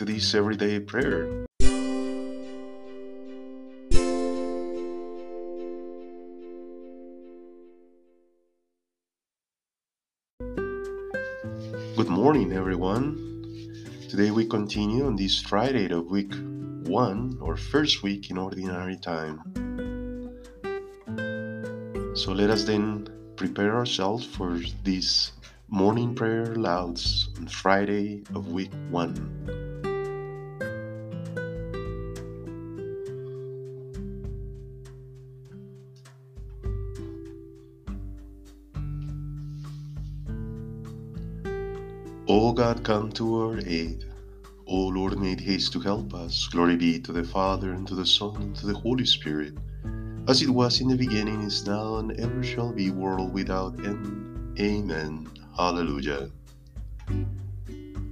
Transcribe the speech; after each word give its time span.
To 0.00 0.06
this 0.06 0.34
everyday 0.34 0.80
prayer. 0.80 1.44
Good 11.96 12.08
morning, 12.08 12.54
everyone. 12.54 13.20
Today 14.08 14.30
we 14.30 14.46
continue 14.46 15.04
on 15.04 15.16
this 15.16 15.38
Friday 15.38 15.92
of 15.92 16.06
week 16.06 16.32
one, 16.88 17.36
or 17.42 17.58
first 17.58 18.02
week 18.02 18.30
in 18.30 18.38
ordinary 18.38 18.96
time. 18.96 19.42
So 22.14 22.32
let 22.32 22.48
us 22.48 22.64
then 22.64 23.06
prepare 23.36 23.76
ourselves 23.76 24.24
for 24.24 24.58
this 24.82 25.32
morning 25.68 26.14
prayer 26.14 26.56
Lauds 26.56 27.28
on 27.36 27.48
Friday 27.48 28.22
of 28.34 28.50
week 28.50 28.72
one. 28.88 29.69
God, 42.70 42.84
come 42.84 43.10
to 43.10 43.42
our 43.42 43.58
aid. 43.66 44.04
O 44.68 44.76
Lord, 44.76 45.18
make 45.18 45.40
haste 45.40 45.72
to 45.72 45.80
help 45.80 46.14
us. 46.14 46.46
Glory 46.52 46.76
be 46.76 47.00
to 47.00 47.10
the 47.10 47.24
Father, 47.24 47.72
and 47.72 47.84
to 47.88 47.96
the 47.96 48.06
Son, 48.06 48.36
and 48.36 48.54
to 48.58 48.66
the 48.66 48.78
Holy 48.78 49.04
Spirit, 49.04 49.54
as 50.28 50.40
it 50.40 50.48
was 50.48 50.80
in 50.80 50.86
the 50.86 50.96
beginning, 50.96 51.42
is 51.42 51.66
now, 51.66 51.96
and 51.96 52.12
ever 52.20 52.44
shall 52.44 52.72
be, 52.72 52.92
world 52.92 53.32
without 53.32 53.74
end. 53.84 54.56
Amen. 54.60 55.28
Hallelujah. 55.56 56.30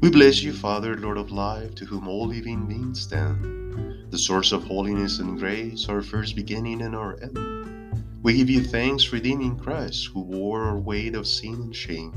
We 0.01 0.11
bless 0.11 0.43
you, 0.43 0.53
Father, 0.53 0.97
Lord 0.97 1.19
of 1.19 1.31
life, 1.31 1.77
to 1.77 1.85
whom 1.85 2.09
all 2.09 2.27
living 2.27 2.67
beings 2.67 3.03
stand, 3.03 4.11
the 4.11 4.19
source 4.19 4.51
of 4.51 4.65
holiness 4.65 5.21
and 5.21 5.39
grace, 5.39 5.89
our 5.89 6.03
first 6.03 6.35
beginning 6.35 6.83
and 6.83 6.97
our 6.97 7.17
end. 7.23 7.95
We 8.25 8.37
give 8.37 8.51
you 8.51 8.65
thanks, 8.65 9.13
redeeming 9.13 9.57
Christ, 9.57 10.09
who 10.13 10.25
bore 10.25 10.65
our 10.65 10.79
weight 10.79 11.15
of 11.15 11.29
sin 11.29 11.55
and 11.55 11.77
shame 11.77 12.13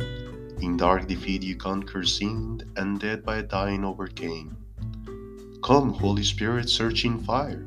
in 0.62 0.78
dark 0.78 1.08
defeat 1.08 1.44
you 1.44 1.56
conquer 1.56 2.04
sin, 2.04 2.62
and 2.78 3.00
death 3.00 3.23
by 3.23 3.42
dying 3.42 3.84
overcame. 3.84 4.56
Come, 5.64 5.94
Holy 5.94 6.23
Spirit, 6.23 6.70
searching 6.70 7.20
fire, 7.20 7.66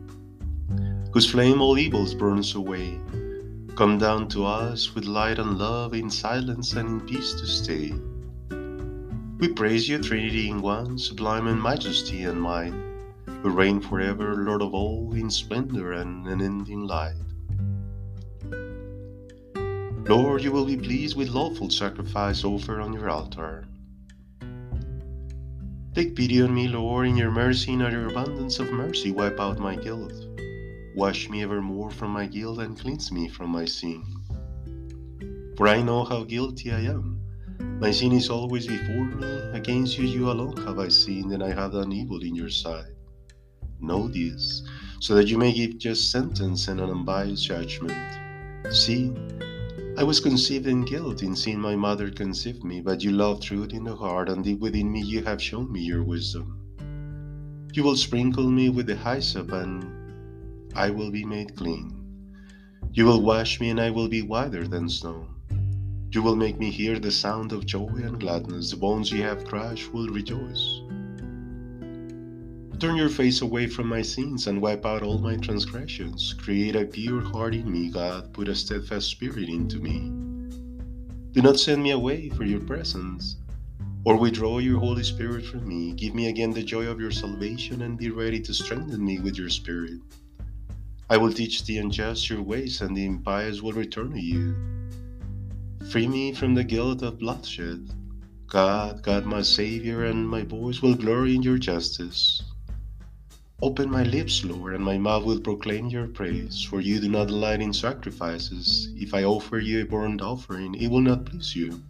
whose 1.12 1.31
flame 1.31 1.61
all 1.61 1.78
evils 1.78 2.15
burns 2.15 2.55
away. 2.55 3.00
Come 3.77 3.98
down 3.98 4.28
to 4.28 4.47
us 4.47 4.95
with 4.95 5.05
light 5.05 5.39
and 5.39 5.59
love, 5.59 5.95
in 5.95 6.09
silence 6.09 6.75
and 6.75 6.89
in 6.89 7.06
peace 7.09 7.34
to 7.34 7.47
stay. 7.47 7.92
We 9.39 9.48
praise 9.48 9.89
you, 9.89 9.98
Trinity 9.98 10.48
in 10.48 10.62
one, 10.62 10.98
sublime 10.98 11.48
in 11.48 11.61
majesty 11.61 12.22
and 12.22 12.41
might, 12.41 12.72
who 13.42 13.50
reign 13.50 13.81
forever, 13.81 14.34
Lord 14.37 14.62
of 14.62 14.72
all, 14.72 15.12
in 15.15 15.28
splendor 15.28 15.92
and 15.92 16.27
unending 16.27 16.87
light. 16.87 17.17
Lord, 20.06 20.42
you 20.42 20.52
will 20.52 20.66
be 20.66 20.77
pleased 20.77 21.16
with 21.16 21.30
lawful 21.30 21.70
sacrifice 21.70 22.44
offered 22.44 22.80
on 22.80 22.92
your 22.92 23.08
altar. 23.08 23.66
Take 25.94 26.14
pity 26.14 26.42
on 26.42 26.55
me, 26.55 26.69
Lord, 26.69 27.06
in 27.06 27.16
your 27.16 27.30
mercy 27.30 27.72
and 27.72 27.80
your 27.80 28.10
abundance 28.10 28.58
of 28.58 28.70
mercy, 28.70 29.12
wipe 29.12 29.41
out 29.41 29.58
my 29.58 29.77
guilt. 29.77 30.12
Wash 30.94 31.31
me 31.31 31.43
evermore 31.43 31.91
from 31.91 32.10
my 32.10 32.26
guilt 32.26 32.59
and 32.59 32.78
cleanse 32.78 33.10
me 33.10 33.28
from 33.28 33.48
my 33.48 33.64
sin. 33.64 34.04
For 35.56 35.69
I 35.69 35.81
know 35.81 36.04
how 36.04 36.25
guilty 36.25 36.70
I 36.70 36.81
am. 36.81 37.19
My 37.81 37.91
sin 37.91 38.12
is 38.12 38.28
always 38.28 38.66
before 38.66 39.06
me. 39.06 39.26
Against 39.54 39.97
you, 39.97 40.04
you 40.04 40.31
alone 40.31 40.59
have 40.66 40.78
I 40.78 40.88
sinned, 40.88 41.32
and 41.32 41.43
I 41.43 41.54
have 41.54 41.72
done 41.72 41.93
evil 41.93 42.20
in 42.22 42.34
your 42.34 42.50
sight. 42.50 42.93
Know 43.81 44.09
this, 44.09 44.69
so 45.00 45.14
that 45.14 45.28
you 45.28 45.38
may 45.38 45.53
give 45.53 45.78
just 45.78 46.10
sentence 46.10 46.69
and 46.69 46.81
an 46.81 46.91
unbiased 46.91 47.47
judgment. 47.47 48.19
See, 48.70 49.12
I 49.97 50.03
was 50.03 50.19
conceived 50.19 50.66
in 50.66 50.84
guilt 50.84 51.22
in 51.22 51.37
seeing 51.37 51.60
my 51.60 51.77
mother 51.77 52.10
conceive 52.10 52.65
me, 52.65 52.81
but 52.81 53.05
you 53.05 53.12
love 53.12 53.41
truth 53.41 53.72
in 53.72 53.84
the 53.84 53.94
heart, 53.94 54.28
and 54.28 54.43
deep 54.43 54.59
within 54.59 54.91
me 54.91 55.00
you 55.00 55.22
have 55.22 55.41
shown 55.41 55.71
me 55.71 55.82
your 55.82 56.03
wisdom. 56.03 56.59
You 57.72 57.84
will 57.84 57.94
sprinkle 57.94 58.50
me 58.50 58.71
with 58.71 58.87
the 58.87 58.97
hyssop, 58.97 59.53
and 59.53 59.87
I 60.75 60.91
will 60.91 61.12
be 61.12 61.25
made 61.25 61.55
clean. 61.55 61.94
You 62.93 63.05
will 63.05 63.22
wash 63.22 63.60
me, 63.60 63.71
and 63.71 63.81
I 63.81 63.91
will 63.91 64.09
be 64.09 64.22
whiter 64.22 64.66
than 64.66 64.88
snow. 64.88 65.28
You 66.11 66.22
will 66.22 66.34
make 66.34 66.59
me 66.59 66.72
hear 66.72 66.99
the 66.99 67.12
sound 67.12 67.53
of 67.53 67.65
joy 67.65 67.93
and 68.03 68.19
gladness. 68.19 68.72
The 68.72 68.76
bones 68.76 69.12
you 69.12 69.22
have 69.22 69.44
crushed 69.44 69.93
will 69.93 70.09
rejoice. 70.09 70.81
Turn 72.81 72.97
your 72.97 73.09
face 73.09 73.41
away 73.41 73.69
from 73.69 73.87
my 73.87 74.03
sins 74.03 74.47
and 74.49 74.61
wipe 74.61 74.85
out 74.85 75.03
all 75.03 75.19
my 75.19 75.37
transgressions. 75.37 76.35
Create 76.35 76.75
a 76.75 76.85
pure 76.85 77.21
heart 77.21 77.55
in 77.55 77.71
me, 77.71 77.89
God. 77.89 78.33
Put 78.33 78.49
a 78.49 78.55
steadfast 78.55 79.09
spirit 79.09 79.49
into 79.49 79.79
me. 79.79 80.11
Do 81.33 81.41
not 81.41 81.59
send 81.59 81.83
me 81.83 81.93
away 81.93 82.29
for 82.31 82.45
your 82.45 82.61
presence, 82.61 83.37
or 84.05 84.17
withdraw 84.17 84.59
your 84.59 84.81
Holy 84.81 85.05
Spirit 85.05 85.47
from 85.47 85.67
me. 85.67 85.93
Give 85.93 86.15
me 86.15 86.29
again 86.29 86.51
the 86.51 86.65
joy 86.65 86.87
of 86.87 87.01
your 87.01 87.12
salvation 87.12 87.83
and 87.83 87.97
be 87.97 88.11
ready 88.11 88.41
to 88.41 88.53
strengthen 88.53 89.05
me 89.05 89.21
with 89.21 89.39
your 89.39 89.51
Spirit. 89.51 90.01
I 91.09 91.17
will 91.17 91.33
teach 91.33 91.65
the 91.65 91.79
unjust 91.79 92.29
your 92.29 92.43
ways, 92.43 92.81
and 92.81 92.97
the 92.97 93.06
impious 93.06 93.62
will 93.62 93.73
return 93.73 94.12
to 94.12 94.21
you. 94.21 94.55
Free 95.91 96.09
me 96.09 96.33
from 96.33 96.55
the 96.55 96.65
guilt 96.65 97.03
of 97.03 97.21
bloodshed. 97.21 97.89
God, 98.49 99.03
God, 99.03 99.27
my 99.27 99.43
Savior, 99.43 100.05
and 100.05 100.29
my 100.29 100.43
voice 100.43 100.83
will 100.83 100.95
glory 100.95 101.35
in 101.35 101.43
your 101.43 101.59
justice. 101.59 102.43
Open 103.62 103.91
my 103.91 104.03
lips, 104.03 104.44
Lord, 104.44 104.75
and 104.75 104.84
my 104.84 104.98
mouth 104.98 105.25
will 105.25 105.41
proclaim 105.41 105.87
your 105.87 106.09
praise, 106.09 106.62
for 106.62 106.81
you 106.81 107.00
do 107.00 107.09
not 107.09 107.28
delight 107.28 107.60
in 107.60 107.72
sacrifices. 107.72 108.92
If 108.97 109.15
I 109.15 109.25
offer 109.25 109.59
you 109.59 109.82
a 109.82 109.87
burnt 109.87 110.20
offering, 110.20 110.75
it 110.75 110.91
will 110.91 111.00
not 111.00 111.25
please 111.25 111.54
you. 111.54 111.81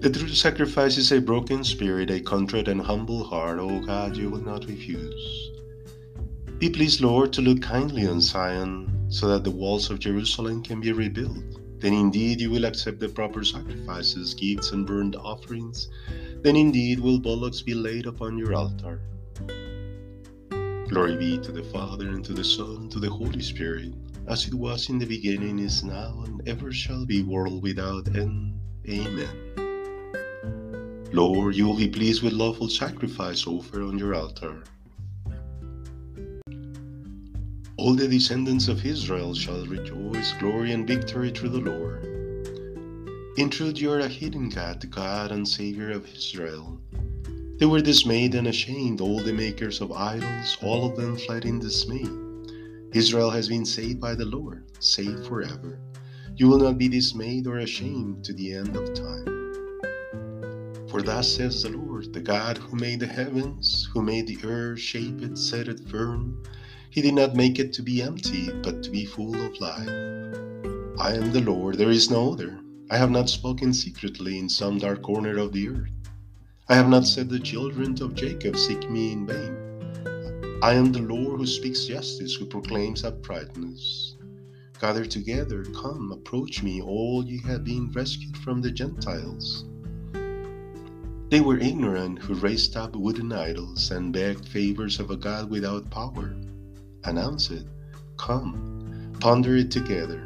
The 0.00 0.10
true 0.10 0.28
sacrifice 0.28 0.96
is 0.96 1.12
a 1.12 1.20
broken 1.20 1.62
spirit, 1.62 2.10
a 2.10 2.20
contrite 2.20 2.68
and 2.68 2.80
humble 2.80 3.22
heart. 3.22 3.58
O 3.60 3.80
God, 3.80 4.16
you 4.16 4.30
will 4.30 4.42
not 4.42 4.66
refuse. 4.66 5.50
Be 6.58 6.68
pleased, 6.68 7.00
Lord, 7.00 7.32
to 7.34 7.40
look 7.40 7.62
kindly 7.62 8.06
on 8.06 8.20
Zion, 8.20 9.06
so 9.10 9.28
that 9.28 9.44
the 9.44 9.50
walls 9.50 9.90
of 9.90 10.00
Jerusalem 10.00 10.62
can 10.62 10.80
be 10.80 10.92
rebuilt. 10.92 11.58
Then 11.78 11.94
indeed 11.94 12.40
you 12.40 12.50
will 12.50 12.66
accept 12.66 12.98
the 12.98 13.08
proper 13.08 13.44
sacrifices, 13.44 14.34
gifts, 14.34 14.72
and 14.72 14.86
burnt 14.86 15.16
offerings. 15.16 15.88
Then 16.42 16.56
indeed 16.56 17.00
will 17.00 17.18
bullocks 17.18 17.62
be 17.62 17.74
laid 17.74 18.06
upon 18.06 18.36
your 18.36 18.54
altar. 18.54 19.00
Glory 20.88 21.16
be 21.16 21.38
to 21.38 21.52
the 21.52 21.62
Father, 21.72 22.08
and 22.08 22.24
to 22.24 22.32
the 22.32 22.42
Son, 22.42 22.76
and 22.82 22.90
to 22.92 22.98
the 22.98 23.08
Holy 23.08 23.40
Spirit, 23.40 23.94
as 24.26 24.46
it 24.46 24.54
was 24.54 24.88
in 24.88 24.98
the 24.98 25.06
beginning, 25.06 25.58
is 25.58 25.84
now, 25.84 26.24
and 26.26 26.46
ever 26.48 26.72
shall 26.72 27.06
be, 27.06 27.22
world 27.22 27.62
without 27.62 28.08
end. 28.16 28.58
Amen. 28.88 29.30
Lord, 31.12 31.54
you 31.54 31.66
will 31.66 31.76
be 31.76 31.88
pleased 31.88 32.22
with 32.22 32.32
lawful 32.32 32.68
sacrifice 32.68 33.46
offered 33.46 33.82
on 33.82 33.98
your 33.98 34.14
altar. 34.14 34.62
All 37.76 37.94
the 37.94 38.06
descendants 38.06 38.68
of 38.68 38.84
Israel 38.84 39.34
shall 39.34 39.64
rejoice, 39.66 40.32
glory, 40.34 40.72
and 40.72 40.86
victory 40.86 41.30
through 41.30 41.48
the 41.48 41.60
Lord. 41.60 42.04
In 43.38 43.48
truth, 43.48 43.78
you 43.78 43.90
are 43.90 44.00
a 44.00 44.08
hidden 44.08 44.50
God, 44.50 44.80
the 44.80 44.86
God 44.86 45.32
and 45.32 45.48
Savior 45.48 45.90
of 45.90 46.06
Israel. 46.12 46.78
They 47.60 47.66
were 47.66 47.82
dismayed 47.82 48.34
and 48.34 48.46
ashamed, 48.46 49.02
all 49.02 49.20
the 49.20 49.34
makers 49.34 49.82
of 49.82 49.92
idols, 49.92 50.56
all 50.62 50.86
of 50.86 50.96
them 50.96 51.18
fled 51.18 51.44
in 51.44 51.58
dismay. 51.58 52.06
Israel 52.94 53.28
has 53.28 53.48
been 53.48 53.66
saved 53.66 54.00
by 54.00 54.14
the 54.14 54.24
Lord, 54.24 54.64
saved 54.78 55.26
forever. 55.26 55.78
You 56.36 56.48
will 56.48 56.56
not 56.56 56.78
be 56.78 56.88
dismayed 56.88 57.46
or 57.46 57.58
ashamed 57.58 58.24
to 58.24 58.32
the 58.32 58.54
end 58.54 58.74
of 58.74 58.94
time. 58.94 59.26
For 60.88 61.02
thus 61.02 61.36
says 61.36 61.62
the 61.62 61.68
Lord, 61.68 62.14
the 62.14 62.22
God 62.22 62.56
who 62.56 62.78
made 62.78 63.00
the 63.00 63.06
heavens, 63.06 63.86
who 63.92 64.00
made 64.00 64.26
the 64.26 64.38
earth, 64.42 64.80
shape 64.80 65.20
it, 65.20 65.36
set 65.36 65.68
it 65.68 65.86
firm. 65.86 66.42
He 66.88 67.02
did 67.02 67.12
not 67.12 67.36
make 67.36 67.58
it 67.58 67.74
to 67.74 67.82
be 67.82 68.02
empty, 68.02 68.50
but 68.62 68.82
to 68.84 68.90
be 68.90 69.04
full 69.04 69.34
of 69.34 69.60
life. 69.60 69.86
I 70.98 71.12
am 71.12 71.30
the 71.30 71.42
Lord, 71.44 71.76
there 71.76 71.90
is 71.90 72.10
no 72.10 72.32
other. 72.32 72.58
I 72.90 72.96
have 72.96 73.10
not 73.10 73.28
spoken 73.28 73.74
secretly 73.74 74.38
in 74.38 74.48
some 74.48 74.78
dark 74.78 75.02
corner 75.02 75.36
of 75.36 75.52
the 75.52 75.68
earth. 75.68 75.90
I 76.70 76.76
have 76.76 76.88
not 76.88 77.04
said 77.04 77.28
the 77.28 77.40
children 77.40 78.00
of 78.00 78.14
Jacob 78.14 78.56
seek 78.56 78.88
me 78.88 79.10
in 79.10 79.26
vain. 79.26 79.56
I 80.62 80.74
am 80.74 80.92
the 80.92 81.00
Lord 81.00 81.40
who 81.40 81.46
speaks 81.46 81.86
justice, 81.86 82.36
who 82.36 82.46
proclaims 82.46 83.02
uprightness. 83.02 84.14
Gather 84.80 85.04
together, 85.04 85.64
come, 85.74 86.12
approach 86.12 86.62
me, 86.62 86.80
all 86.80 87.24
ye 87.24 87.40
have 87.40 87.64
been 87.64 87.90
rescued 87.90 88.36
from 88.36 88.62
the 88.62 88.70
Gentiles. 88.70 89.64
They 91.30 91.40
were 91.40 91.58
ignorant 91.58 92.20
who 92.20 92.34
raised 92.34 92.76
up 92.76 92.94
wooden 92.94 93.32
idols 93.32 93.90
and 93.90 94.12
begged 94.12 94.46
favors 94.46 95.00
of 95.00 95.10
a 95.10 95.16
God 95.16 95.50
without 95.50 95.90
power. 95.90 96.36
Announce 97.02 97.50
it, 97.50 97.66
come, 98.16 99.12
ponder 99.18 99.56
it 99.56 99.72
together. 99.72 100.20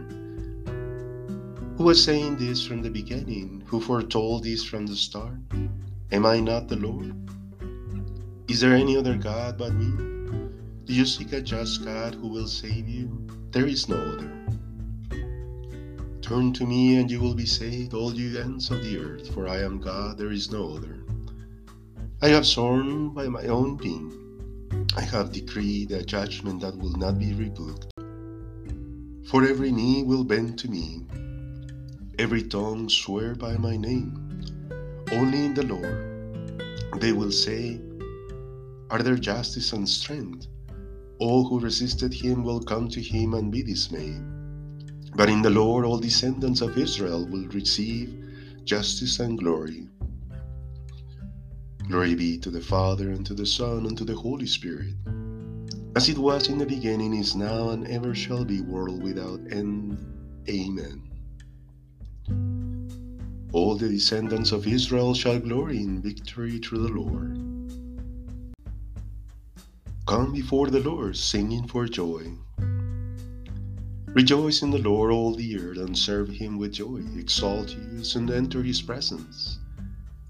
Who 1.79 1.85
was 1.85 2.05
saying 2.05 2.37
this 2.37 2.67
from 2.67 2.83
the 2.83 2.91
beginning? 2.91 3.63
Who 3.69 3.81
foretold 3.81 4.45
this 4.45 4.63
from 4.63 4.85
the 4.85 4.95
start? 4.95 5.39
Am 6.13 6.27
I 6.27 6.39
not 6.41 6.69
the 6.69 6.77
Lord? 6.77 7.15
Is 8.49 8.61
there 8.61 8.75
any 8.75 8.97
other 8.97 9.17
God 9.17 9.57
but 9.57 9.75
me? 9.75 9.91
Do 10.85 10.93
you 10.93 11.07
seek 11.07 11.33
a 11.33 11.41
just 11.41 11.85
God 11.85 12.15
who 12.15 12.29
will 12.29 12.47
save 12.47 12.89
you? 12.89 13.27
There 13.51 13.67
is 13.67 13.89
no 13.89 13.97
other. 13.97 14.31
Turn 16.21 16.53
to 16.55 16.67
me 16.67 16.97
and 16.97 17.11
you 17.11 17.21
will 17.21 17.35
be 17.35 17.47
saved, 17.47 17.95
all 17.95 18.15
you 18.15 18.39
ends 18.39 18.71
of 18.71 18.83
the 18.83 18.99
earth, 18.99 19.33
for 19.33 19.49
I 19.49 19.63
am 19.63 19.79
God, 19.79 20.19
there 20.19 20.31
is 20.31 20.51
no 20.51 20.75
other. 20.77 21.05
I 22.23 22.29
have 22.29 22.47
sworn 22.47 23.11
by 23.11 23.29
my 23.29 23.45
own 23.45 23.77
being, 23.77 24.13
I 24.97 25.03
have 25.03 25.33
decreed 25.33 25.91
a 25.91 26.05
judgment 26.05 26.61
that 26.61 26.77
will 26.77 26.97
not 26.97 27.19
be 27.19 27.35
rebuked. 27.35 27.87
For 29.27 29.45
every 29.45 29.73
knee 29.73 30.03
will 30.03 30.25
bend 30.25 30.59
to 30.61 30.69
me, 30.69 31.07
every 32.19 32.43
tongue 32.43 32.89
swear 32.89 33.35
by 33.35 33.57
my 33.57 33.77
name. 33.77 34.34
Only 35.15 35.45
in 35.45 35.55
the 35.55 35.63
Lord 35.63 37.01
they 37.01 37.13
will 37.13 37.31
say, 37.31 37.81
Are 38.91 39.01
there 39.01 39.15
justice 39.15 39.73
and 39.73 39.89
strength? 39.89 40.49
All 41.21 41.49
who 41.49 41.61
resisted 41.61 42.13
him 42.13 42.43
will 42.43 42.61
come 42.61 42.89
to 42.89 43.01
him 43.01 43.35
and 43.35 43.53
be 43.53 43.63
dismayed. 43.63 44.21
But 45.15 45.29
in 45.29 45.41
the 45.41 45.51
Lord 45.51 45.85
all 45.85 46.01
descendants 46.01 46.63
of 46.63 46.77
Israel 46.77 47.25
will 47.27 47.47
receive 47.51 48.11
justice 48.65 49.21
and 49.21 49.39
glory. 49.39 49.87
Glory 51.87 52.17
be 52.17 52.37
to 52.39 52.51
the 52.51 52.61
Father, 52.61 53.11
and 53.11 53.25
to 53.25 53.35
the 53.35 53.47
Son, 53.47 53.87
and 53.87 53.97
to 53.97 54.05
the 54.05 54.17
Holy 54.17 54.47
Spirit, 54.47 54.95
as 55.95 56.09
it 56.09 56.19
was 56.19 56.49
in 56.49 56.59
the 56.59 56.67
beginning, 56.67 57.15
is 57.15 57.37
now, 57.37 57.71
and 57.71 57.87
ever 57.87 58.17
shall 58.17 58.45
be, 58.45 58.63
world 58.63 59.01
without 59.01 59.39
end. 59.53 59.97
Amen. 60.49 61.14
All 63.55 63.77
the 63.77 63.89
descendants 63.89 64.51
of 64.51 64.67
Israel 64.67 65.15
shall 65.15 65.39
glory 65.39 65.77
in 65.77 66.03
victory 66.03 66.59
through 66.59 66.89
the 66.89 66.93
Lord. 66.93 67.39
Come 70.09 70.33
before 70.33 70.71
the 70.71 70.81
Lord, 70.81 71.17
singing 71.17 71.69
for 71.69 71.87
joy. 71.87 72.33
Rejoice 74.09 74.63
in 74.63 74.73
the 74.73 74.79
Lord, 74.79 75.13
all 75.13 75.37
the 75.37 75.57
earth, 75.57 75.79
and 75.79 75.97
serve 75.97 76.31
him 76.31 76.59
with 76.59 76.73
joy. 76.73 77.03
Exalt 77.17 77.71
his 77.71 78.17
and 78.17 78.29
enter 78.29 78.61
his 78.61 78.83
presence. 78.83 79.61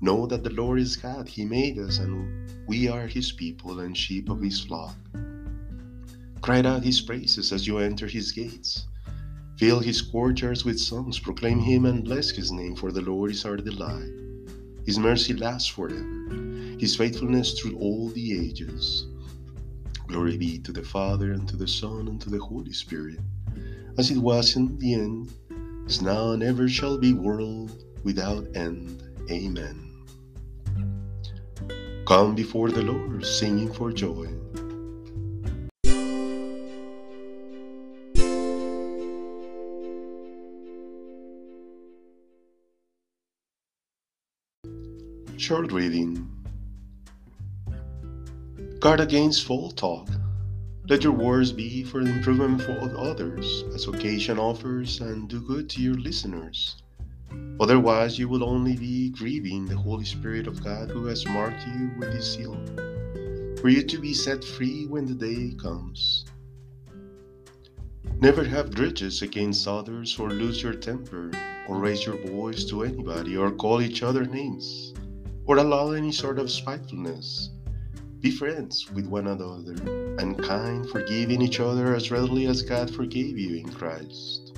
Know 0.03 0.27
that 0.27 0.45
the 0.45 0.53
Lord 0.53 0.79
is 0.81 0.95
God, 0.95 1.27
he 1.27 1.47
made 1.47 1.79
us, 1.79 2.01
and 2.01 2.51
we 2.69 2.89
are 2.89 3.07
his 3.07 3.33
people 3.33 3.81
and 3.81 3.97
sheep 3.97 4.29
of 4.29 4.43
his 4.43 4.61
flock. 4.61 4.97
Cry 6.43 6.61
out 6.61 6.85
his 6.85 7.01
praises 7.01 7.53
as 7.53 7.67
you 7.67 7.79
enter 7.79 8.07
his 8.07 8.33
gates. 8.33 8.85
Fill 9.57 9.79
his 9.79 10.03
courtyards 10.03 10.65
with 10.65 10.81
songs, 10.81 11.21
proclaim 11.21 11.61
him 11.61 11.85
and 11.85 12.05
bless 12.05 12.31
his 12.31 12.51
name, 12.51 12.75
for 12.75 12.91
the 12.91 13.01
Lord 13.01 13.31
is 13.31 13.45
our 13.45 13.57
delight. 13.57 14.11
His 14.85 14.99
mercy 14.99 15.33
lasts 15.33 15.69
forever, 15.69 16.35
his 16.79 16.97
faithfulness 16.97 17.59
through 17.59 17.77
all 17.79 18.09
the 18.11 18.39
ages. 18.39 19.07
Glory 20.09 20.37
be 20.37 20.59
to 20.59 20.73
the 20.73 20.83
Father, 20.83 21.33
and 21.33 21.49
to 21.49 21.57
the 21.57 21.69
Son, 21.69 22.09
and 22.09 22.21
to 22.21 22.31
the 22.31 22.39
Holy 22.39 22.73
Spirit, 22.73 23.21
as 23.97 24.11
it 24.11 24.19
was 24.19 24.57
in 24.57 24.77
the 24.79 24.95
end, 24.95 25.33
is 25.87 26.03
now, 26.03 26.33
and 26.33 26.43
ever 26.43 26.69
shall 26.69 26.99
be, 26.99 27.13
world 27.13 27.85
without 28.03 28.47
end. 28.57 29.03
Amen. 29.31 29.91
Come 32.07 32.35
before 32.35 32.71
the 32.71 32.83
Lord, 32.83 33.25
singing 33.25 33.73
for 33.73 33.93
joy. 33.93 34.29
Short 45.45 45.73
reading 45.73 46.27
Guard 48.81 49.01
against 49.01 49.45
false 49.45 49.75
talk. 49.75 50.09
Let 50.89 51.05
your 51.05 51.13
words 51.13 51.53
be 51.53 51.85
for 51.85 52.03
the 52.03 52.13
improvement 52.13 52.63
of 52.63 52.97
others, 52.97 53.63
as 53.75 53.87
occasion 53.87 54.39
offers, 54.39 55.03
and 55.03 55.29
do 55.29 55.43
good 55.43 55.69
to 55.69 55.83
your 55.83 55.97
listeners. 55.97 56.77
Otherwise, 57.61 58.19
you 58.19 58.27
will 58.27 58.43
only 58.43 58.75
be 58.75 59.11
grieving 59.11 59.67
the 59.67 59.77
Holy 59.77 60.07
Spirit 60.07 60.47
of 60.47 60.65
God 60.65 60.89
who 60.91 61.05
has 61.05 61.27
marked 61.27 61.67
you 61.67 61.91
with 61.99 62.15
his 62.15 62.35
seal, 62.35 62.55
for 63.61 63.69
you 63.69 63.83
to 63.83 63.99
be 63.99 64.15
set 64.15 64.43
free 64.43 64.87
when 64.87 65.05
the 65.05 65.13
day 65.13 65.55
comes. 65.61 66.25
Never 68.19 68.45
have 68.45 68.75
grudges 68.75 69.21
against 69.21 69.69
others, 69.69 70.19
or 70.19 70.31
lose 70.31 70.63
your 70.63 70.73
temper, 70.73 71.31
or 71.69 71.77
raise 71.77 72.07
your 72.07 72.17
voice 72.17 72.65
to 72.71 72.85
anybody, 72.85 73.37
or 73.37 73.51
call 73.51 73.83
each 73.83 74.03
other 74.03 74.25
names, 74.25 74.94
or 75.47 75.59
allow 75.59 75.91
any 75.91 76.13
sort 76.13 76.39
of 76.39 76.51
spitefulness 76.51 77.51
be 78.25 78.31
friends 78.31 78.91
with 78.93 79.07
one 79.07 79.27
another 79.27 79.75
and 80.19 80.43
kind, 80.43 80.89
forgiving 80.89 81.43
each 81.43 81.61
other 81.61 81.95
as 81.95 82.11
readily 82.11 82.47
as 82.47 82.63
God 82.63 82.91
forgave 82.91 83.37
you 83.37 83.57
in 83.59 83.71
Christ. 83.71 84.54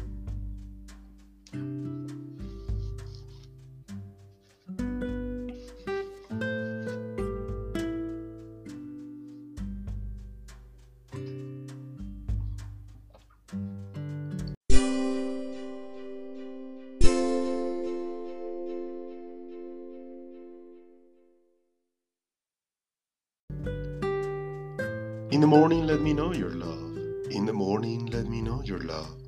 In 25.37 25.43
the 25.43 25.47
morning, 25.47 25.87
let 25.87 26.01
me 26.01 26.15
know 26.15 26.33
your 26.33 26.53
love. 26.53 26.97
In 27.31 27.45
the 27.45 27.53
morning, 27.53 28.07
let 28.07 28.27
me 28.27 28.41
know 28.41 28.63
your 28.65 28.79
love. 28.79 29.19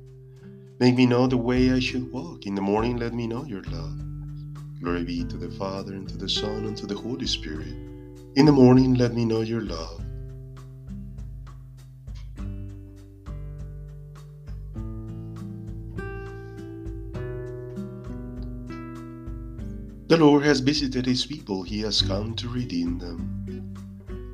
Make 0.79 0.95
me 0.95 1.05
know 1.05 1.27
the 1.27 1.37
way 1.37 1.71
I 1.71 1.79
should 1.79 2.11
walk. 2.11 2.47
In 2.47 2.55
the 2.55 2.63
morning, 2.63 2.97
let 2.97 3.13
me 3.13 3.27
know 3.27 3.45
your 3.45 3.61
love. 3.65 3.95
Glory 4.81 5.03
be 5.03 5.23
to 5.25 5.37
the 5.37 5.51
Father, 5.51 5.93
and 5.93 6.09
to 6.09 6.17
the 6.17 6.27
Son, 6.27 6.65
and 6.65 6.75
to 6.77 6.87
the 6.87 6.95
Holy 6.95 7.27
Spirit. 7.27 7.75
In 8.35 8.47
the 8.47 8.51
morning, 8.51 8.95
let 8.95 9.13
me 9.13 9.23
know 9.23 9.41
your 9.41 9.61
love. 9.61 10.01
The 20.07 20.17
Lord 20.17 20.41
has 20.43 20.59
visited 20.59 21.05
his 21.05 21.23
people, 21.23 21.61
he 21.61 21.81
has 21.81 22.01
come 22.01 22.35
to 22.37 22.49
redeem 22.49 22.97
them. 22.97 23.39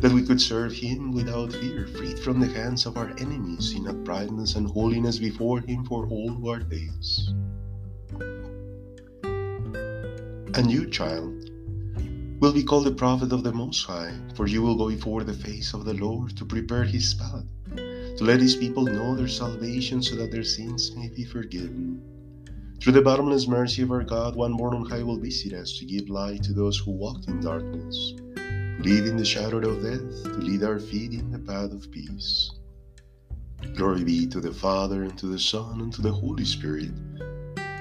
that 0.00 0.12
we 0.12 0.22
could 0.22 0.40
serve 0.40 0.72
Him 0.72 1.12
without 1.12 1.52
fear, 1.52 1.86
freed 1.86 2.18
from 2.18 2.40
the 2.40 2.46
hands 2.46 2.86
of 2.86 2.96
our 2.96 3.10
enemies 3.18 3.74
in 3.74 3.86
uprightness 3.86 4.54
and 4.54 4.66
holiness 4.66 5.18
before 5.18 5.60
Him 5.60 5.84
for 5.84 6.06
all 6.06 6.48
our 6.48 6.60
days. 6.60 7.34
And 10.56 10.70
you, 10.70 10.88
child, 10.88 11.50
will 12.40 12.52
be 12.52 12.64
called 12.64 12.86
the 12.86 12.92
prophet 12.96 13.30
of 13.32 13.44
the 13.44 13.52
Most 13.52 13.84
High, 13.84 14.14
for 14.34 14.46
you 14.46 14.62
will 14.62 14.74
go 14.74 14.88
before 14.88 15.22
the 15.22 15.34
face 15.34 15.74
of 15.74 15.84
the 15.84 15.94
Lord 15.94 16.34
to 16.38 16.46
prepare 16.46 16.84
His 16.84 17.12
path, 17.12 17.44
to 17.76 18.24
let 18.24 18.40
His 18.40 18.56
people 18.56 18.84
know 18.84 19.14
their 19.14 19.28
salvation 19.28 20.02
so 20.02 20.16
that 20.16 20.32
their 20.32 20.44
sins 20.44 20.96
may 20.96 21.10
be 21.10 21.24
forgiven. 21.24 22.00
Through 22.80 22.94
the 22.94 23.02
bottomless 23.02 23.46
mercy 23.46 23.82
of 23.82 23.90
our 23.90 24.02
God, 24.02 24.34
one 24.34 24.56
born 24.56 24.74
on 24.74 24.88
high 24.88 25.02
will 25.02 25.18
visit 25.18 25.52
us 25.52 25.76
to 25.76 25.84
give 25.84 26.08
light 26.08 26.42
to 26.44 26.54
those 26.54 26.78
who 26.78 26.92
walk 26.92 27.28
in 27.28 27.40
darkness 27.40 28.14
live 28.82 29.06
in 29.06 29.16
the 29.16 29.24
shadow 29.24 29.58
of 29.58 29.82
death, 29.82 30.22
to 30.24 30.38
lead 30.38 30.62
our 30.62 30.78
feet 30.78 31.12
in 31.12 31.30
the 31.30 31.38
path 31.38 31.72
of 31.72 31.90
peace. 31.90 32.50
Glory 33.76 34.04
be 34.04 34.26
to 34.26 34.40
the 34.40 34.52
Father, 34.52 35.02
and 35.02 35.18
to 35.18 35.26
the 35.26 35.38
Son, 35.38 35.82
and 35.82 35.92
to 35.92 36.00
the 36.00 36.12
Holy 36.12 36.44
Spirit, 36.44 36.90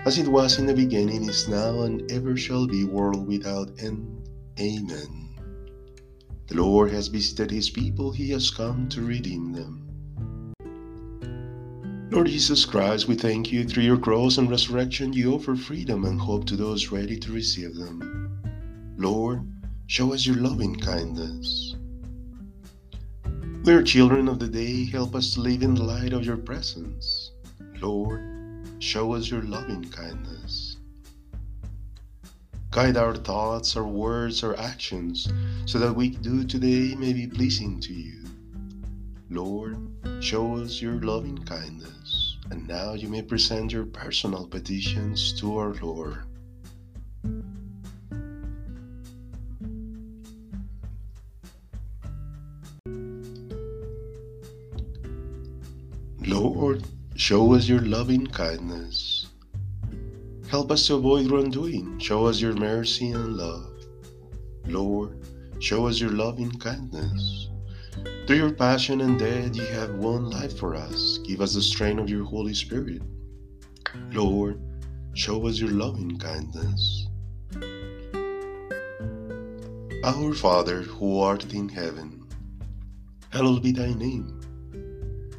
as 0.05 0.17
it 0.17 0.27
was 0.27 0.59
in 0.59 0.65
the 0.65 0.73
beginning, 0.73 1.29
is 1.29 1.47
now, 1.47 1.83
and 1.83 2.09
ever 2.11 2.35
shall 2.35 2.67
be, 2.67 2.83
world 2.83 3.27
without 3.27 3.71
end. 3.79 4.29
Amen. 4.59 5.29
The 6.47 6.55
Lord 6.55 6.91
has 6.91 7.07
visited 7.07 7.49
his 7.49 7.69
people, 7.69 8.11
he 8.11 8.29
has 8.31 8.49
come 8.51 8.89
to 8.89 9.01
redeem 9.01 9.53
them. 9.53 9.85
Lord 12.11 12.27
Jesus 12.27 12.65
Christ, 12.65 13.07
we 13.07 13.15
thank 13.15 13.51
you 13.51 13.63
through 13.63 13.83
your 13.83 13.99
cross 13.99 14.37
and 14.37 14.49
resurrection, 14.49 15.13
you 15.13 15.33
offer 15.33 15.55
freedom 15.55 16.05
and 16.05 16.19
hope 16.19 16.45
to 16.47 16.55
those 16.55 16.91
ready 16.91 17.17
to 17.19 17.31
receive 17.31 17.75
them. 17.75 18.41
Lord, 18.97 19.47
show 19.89 20.13
us 20.13 20.23
your 20.23 20.35
loving 20.35 20.75
kindness. 20.75 21.75
We 23.63 23.73
are 23.73 23.81
children 23.81 24.27
of 24.27 24.37
the 24.37 24.47
day, 24.47 24.85
help 24.85 25.15
us 25.15 25.35
live 25.35 25.63
in 25.63 25.73
the 25.73 25.81
light 25.81 26.13
of 26.13 26.23
your 26.23 26.37
presence. 26.37 27.31
Lord, 27.81 28.21
show 28.77 29.15
us 29.15 29.31
your 29.31 29.41
loving 29.41 29.83
kindness. 29.85 30.77
Guide 32.69 32.97
our 32.97 33.15
thoughts, 33.15 33.75
our 33.75 33.87
words, 33.87 34.43
our 34.43 34.55
actions, 34.59 35.27
so 35.65 35.79
that 35.79 35.95
we 35.95 36.09
do 36.09 36.43
today 36.43 36.93
may 36.93 37.11
be 37.11 37.25
pleasing 37.25 37.79
to 37.79 37.91
you. 37.91 38.25
Lord, 39.31 39.75
show 40.19 40.57
us 40.57 40.83
your 40.83 41.01
loving 41.01 41.39
kindness. 41.45 42.37
And 42.51 42.67
now 42.67 42.93
you 42.93 43.09
may 43.09 43.23
present 43.23 43.71
your 43.71 43.85
personal 43.85 44.45
petitions 44.45 45.33
to 45.39 45.57
our 45.57 45.73
Lord. 45.81 46.28
Lord, 56.39 56.85
show 57.17 57.53
us 57.53 57.67
your 57.67 57.81
loving 57.81 58.25
kindness. 58.25 59.27
Help 60.47 60.71
us 60.71 60.87
to 60.87 60.95
avoid 60.95 61.29
wrongdoing. 61.29 61.99
Show 61.99 62.27
us 62.27 62.39
your 62.39 62.53
mercy 62.53 63.11
and 63.11 63.35
love. 63.35 63.73
Lord, 64.65 65.19
show 65.59 65.87
us 65.87 65.99
your 65.99 66.11
loving 66.11 66.51
kindness. 66.51 67.49
Through 68.25 68.37
your 68.37 68.53
passion 68.53 69.01
and 69.01 69.19
death, 69.19 69.53
you 69.53 69.65
have 69.65 69.95
won 69.95 70.29
life 70.29 70.57
for 70.57 70.75
us. 70.75 71.17
Give 71.25 71.41
us 71.41 71.55
the 71.55 71.61
strength 71.61 71.99
of 71.99 72.09
your 72.09 72.23
Holy 72.23 72.53
Spirit. 72.53 73.01
Lord, 74.13 74.61
show 75.15 75.45
us 75.45 75.59
your 75.59 75.71
loving 75.71 76.17
kindness. 76.19 77.07
Our 80.05 80.33
Father, 80.33 80.83
who 80.83 81.19
art 81.19 81.53
in 81.53 81.67
heaven, 81.67 82.25
hallowed 83.29 83.61
be 83.61 83.73
thy 83.73 83.93
name. 83.93 84.38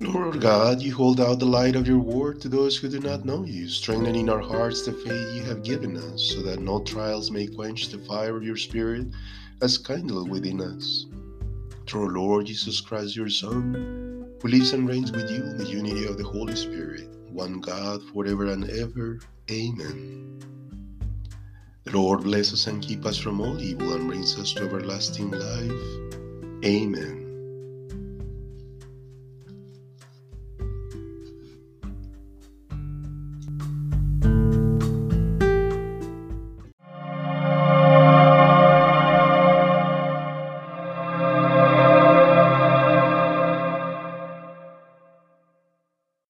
Lord 0.00 0.40
God, 0.40 0.80
you 0.80 0.94
hold 0.94 1.20
out 1.20 1.40
the 1.40 1.44
light 1.44 1.74
of 1.74 1.88
your 1.88 1.98
word 1.98 2.40
to 2.42 2.48
those 2.48 2.76
who 2.76 2.88
do 2.88 3.00
not 3.00 3.24
know 3.24 3.44
you, 3.44 3.68
strengthening 3.68 4.14
in 4.14 4.30
our 4.30 4.40
hearts 4.40 4.86
the 4.86 4.92
faith 4.92 5.34
you 5.34 5.42
have 5.42 5.64
given 5.64 5.96
us, 5.96 6.22
so 6.22 6.40
that 6.42 6.60
no 6.60 6.80
trials 6.84 7.32
may 7.32 7.48
quench 7.48 7.88
the 7.88 7.98
fire 7.98 8.36
of 8.36 8.44
your 8.44 8.56
Spirit 8.56 9.08
as 9.60 9.76
kindled 9.76 10.30
within 10.30 10.60
us. 10.60 11.06
Through 11.88 12.10
Lord 12.10 12.46
Jesus 12.46 12.80
Christ, 12.80 13.16
your 13.16 13.28
Son, 13.28 14.38
who 14.40 14.48
lives 14.48 14.72
and 14.72 14.88
reigns 14.88 15.10
with 15.10 15.28
you 15.32 15.42
in 15.42 15.58
the 15.58 15.66
unity 15.66 16.06
of 16.06 16.16
the 16.16 16.24
Holy 16.24 16.54
Spirit, 16.54 17.08
one 17.32 17.60
God, 17.60 18.00
forever 18.12 18.46
and 18.46 18.70
ever. 18.70 19.18
Amen. 19.50 20.40
The 21.82 21.98
Lord 21.98 22.22
bless 22.22 22.52
us 22.52 22.68
and 22.68 22.80
keep 22.80 23.04
us 23.04 23.18
from 23.18 23.40
all 23.40 23.60
evil 23.60 23.92
and 23.94 24.06
brings 24.06 24.38
us 24.38 24.52
to 24.52 24.62
everlasting 24.62 25.32
life. 25.32 26.64
Amen. 26.64 27.27